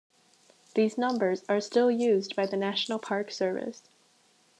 [0.73, 3.83] These numbers are still used by the National Park Service.